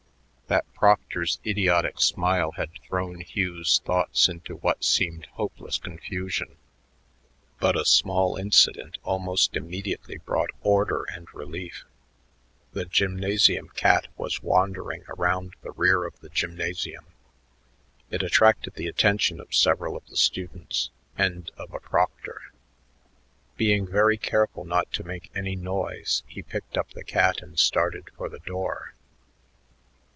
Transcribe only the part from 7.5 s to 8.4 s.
but a small